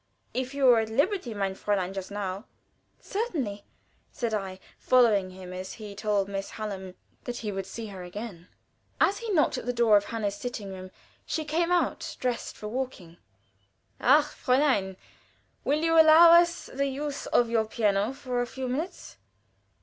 If 0.33 0.55
you 0.55 0.65
were 0.65 0.79
at 0.79 0.89
liberty, 0.89 1.31
mein 1.35 1.53
Fräulein, 1.53 1.93
just 1.93 2.09
now" 2.09 2.45
"Certainly," 2.99 3.63
said 4.11 4.33
I, 4.33 4.59
following 4.79 5.29
him, 5.29 5.53
as 5.53 5.73
he 5.73 5.93
told 5.93 6.27
Miss 6.27 6.49
Hallam 6.49 6.95
that 7.25 7.37
he 7.45 7.51
would 7.51 7.67
see 7.67 7.85
her 7.89 8.01
again. 8.03 8.47
As 8.99 9.19
he 9.19 9.31
knocked 9.31 9.59
at 9.59 9.67
the 9.67 9.71
door 9.73 9.97
of 9.97 10.07
Anna's 10.11 10.33
sitting 10.33 10.73
room 10.73 10.89
she 11.23 11.45
came 11.45 11.71
out, 11.71 12.15
dressed 12.19 12.57
for 12.57 12.67
walking. 12.67 13.17
"Ach, 13.99 14.25
Fräulein! 14.25 14.95
will 15.63 15.83
you 15.83 16.01
allow 16.01 16.31
us 16.31 16.65
the 16.65 16.87
use 16.87 17.27
of 17.27 17.51
your 17.51 17.65
piano 17.65 18.11
for 18.11 18.41
a 18.41 18.47
few 18.47 18.67
minutes?" 18.67 19.17